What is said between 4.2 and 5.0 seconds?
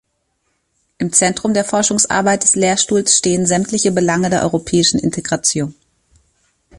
der Europäischen